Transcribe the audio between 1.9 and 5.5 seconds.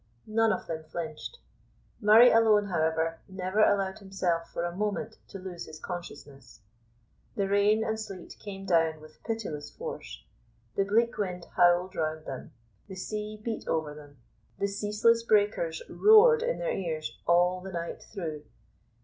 Murray alone, however, never allowed himself for a moment to